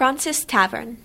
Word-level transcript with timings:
Fraunces 0.00 0.46
Tavern. 0.46 0.96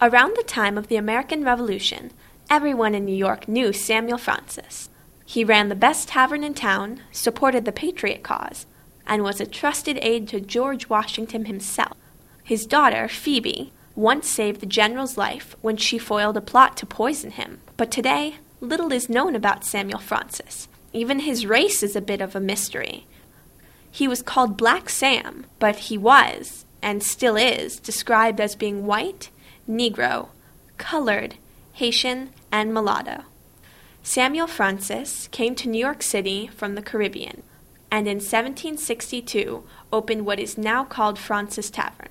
Around 0.00 0.38
the 0.38 0.42
time 0.42 0.78
of 0.78 0.88
the 0.88 0.96
American 0.96 1.44
Revolution, 1.44 2.12
everyone 2.48 2.94
in 2.94 3.04
New 3.04 3.14
York 3.14 3.46
knew 3.46 3.74
Samuel 3.74 4.16
Francis. 4.16 4.88
He 5.26 5.44
ran 5.44 5.68
the 5.68 5.74
best 5.74 6.08
tavern 6.08 6.42
in 6.42 6.54
town, 6.54 7.02
supported 7.12 7.66
the 7.66 7.72
Patriot 7.72 8.22
cause, 8.22 8.64
and 9.06 9.22
was 9.22 9.38
a 9.38 9.44
trusted 9.44 9.98
aide 10.00 10.26
to 10.28 10.40
George 10.40 10.88
Washington 10.88 11.44
himself. 11.44 11.94
His 12.42 12.64
daughter, 12.64 13.06
Phoebe, 13.06 13.70
once 13.94 14.30
saved 14.30 14.62
the 14.62 14.66
general's 14.66 15.18
life 15.18 15.54
when 15.60 15.76
she 15.76 15.98
foiled 15.98 16.38
a 16.38 16.40
plot 16.40 16.78
to 16.78 16.86
poison 16.86 17.32
him, 17.32 17.60
but 17.76 17.90
today 17.90 18.36
little 18.62 18.94
is 18.94 19.10
known 19.10 19.36
about 19.36 19.62
Samuel 19.62 20.00
Francis. 20.00 20.68
Even 20.94 21.18
his 21.20 21.44
race 21.44 21.82
is 21.82 21.94
a 21.94 22.00
bit 22.00 22.22
of 22.22 22.34
a 22.34 22.40
mystery. 22.40 23.06
He 23.90 24.08
was 24.08 24.22
called 24.22 24.56
Black 24.56 24.88
Sam, 24.88 25.44
but 25.58 25.76
he 25.76 25.98
was, 25.98 26.64
and 26.84 27.02
still 27.02 27.34
is, 27.34 27.80
described 27.80 28.40
as 28.40 28.54
being 28.54 28.84
white, 28.86 29.30
Negro, 29.68 30.28
colored, 30.76 31.36
Haitian, 31.72 32.30
and 32.52 32.72
mulatto. 32.72 33.24
Samuel 34.02 34.46
Francis 34.46 35.28
came 35.32 35.54
to 35.54 35.68
New 35.68 35.78
York 35.78 36.02
City 36.02 36.46
from 36.46 36.74
the 36.74 36.82
Caribbean 36.82 37.42
and 37.90 38.06
in 38.06 38.16
1762 38.16 39.64
opened 39.92 40.26
what 40.26 40.38
is 40.38 40.58
now 40.58 40.84
called 40.84 41.18
Fraunces 41.18 41.70
Tavern. 41.70 42.08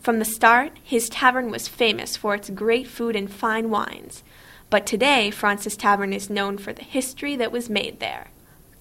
From 0.00 0.20
the 0.20 0.24
start, 0.24 0.72
his 0.82 1.08
tavern 1.08 1.50
was 1.50 1.68
famous 1.68 2.16
for 2.16 2.34
its 2.34 2.50
great 2.50 2.86
food 2.86 3.16
and 3.16 3.30
fine 3.30 3.68
wines, 3.68 4.22
but 4.70 4.86
today 4.86 5.30
Fraunces 5.30 5.76
Tavern 5.76 6.12
is 6.12 6.30
known 6.30 6.56
for 6.56 6.72
the 6.72 6.84
history 6.84 7.36
that 7.36 7.52
was 7.52 7.68
made 7.68 8.00
there. 8.00 8.28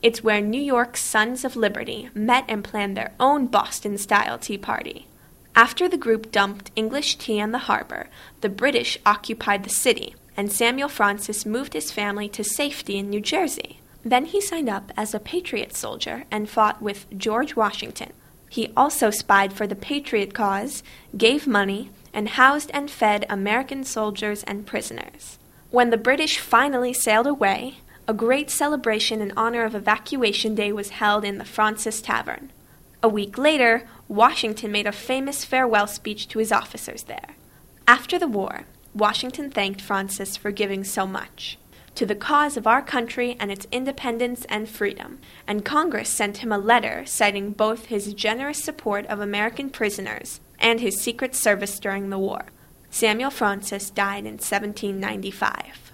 It's 0.01 0.23
where 0.23 0.41
New 0.41 0.61
York's 0.61 1.01
Sons 1.01 1.43
of 1.43 1.55
Liberty 1.55 2.09
met 2.13 2.45
and 2.47 2.63
planned 2.63 2.95
their 2.95 3.13
own 3.19 3.47
Boston 3.47 3.97
style 3.97 4.37
tea 4.37 4.57
party. 4.57 5.07
After 5.55 5.87
the 5.87 5.97
group 5.97 6.31
dumped 6.31 6.71
English 6.75 7.17
tea 7.17 7.39
on 7.39 7.51
the 7.51 7.69
harbor, 7.69 8.07
the 8.41 8.49
British 8.49 8.97
occupied 9.05 9.63
the 9.63 9.69
city, 9.69 10.15
and 10.35 10.51
Samuel 10.51 10.89
Francis 10.89 11.45
moved 11.45 11.73
his 11.73 11.91
family 11.91 12.27
to 12.29 12.43
safety 12.43 12.97
in 12.97 13.09
New 13.09 13.21
Jersey. 13.21 13.79
Then 14.03 14.25
he 14.25 14.41
signed 14.41 14.67
up 14.67 14.91
as 14.97 15.13
a 15.13 15.19
Patriot 15.19 15.75
soldier 15.75 16.23
and 16.31 16.49
fought 16.49 16.81
with 16.81 17.05
George 17.17 17.55
Washington. 17.55 18.13
He 18.49 18.73
also 18.75 19.11
spied 19.11 19.53
for 19.53 19.67
the 19.67 19.75
Patriot 19.75 20.33
cause, 20.33 20.81
gave 21.15 21.45
money, 21.47 21.91
and 22.13 22.29
housed 22.29 22.71
and 22.73 22.89
fed 22.89 23.25
American 23.29 23.83
soldiers 23.83 24.43
and 24.43 24.65
prisoners. 24.65 25.37
When 25.69 25.91
the 25.91 25.97
British 25.97 26.39
finally 26.39 26.93
sailed 26.93 27.27
away, 27.27 27.77
a 28.07 28.13
great 28.13 28.49
celebration 28.49 29.21
in 29.21 29.33
honor 29.37 29.63
of 29.63 29.75
Evacuation 29.75 30.55
Day 30.55 30.71
was 30.71 30.89
held 30.89 31.23
in 31.23 31.37
the 31.37 31.45
Fraunces 31.45 32.01
Tavern. 32.01 32.51
A 33.05 33.09
week 33.09 33.37
later, 33.37 33.85
Washington 34.07 34.71
made 34.71 34.87
a 34.87 34.93
famous 34.93 35.43
farewell 35.43 35.87
speech 35.87 36.29
to 36.29 36.39
his 36.39 36.53
officers 36.53 37.03
there. 37.03 37.35
After 37.85 38.17
the 38.17 38.29
war, 38.29 38.63
Washington 38.95 39.51
thanked 39.51 39.81
Francis 39.81 40.37
for 40.37 40.51
giving 40.51 40.85
so 40.85 41.05
much 41.05 41.57
to 41.95 42.05
the 42.05 42.15
cause 42.15 42.55
of 42.55 42.65
our 42.65 42.81
country 42.81 43.35
and 43.41 43.51
its 43.51 43.67
independence 43.73 44.45
and 44.45 44.69
freedom, 44.69 45.19
and 45.45 45.65
Congress 45.65 46.09
sent 46.09 46.37
him 46.37 46.51
a 46.53 46.57
letter 46.57 47.05
citing 47.05 47.51
both 47.51 47.87
his 47.87 48.13
generous 48.13 48.63
support 48.63 49.05
of 49.07 49.19
American 49.19 49.69
prisoners 49.69 50.39
and 50.57 50.79
his 50.79 51.01
secret 51.01 51.35
service 51.35 51.79
during 51.79 52.09
the 52.09 52.17
war. 52.17 52.45
Samuel 52.89 53.31
Francis 53.31 53.89
died 53.89 54.25
in 54.25 54.39
1795. 54.39 55.92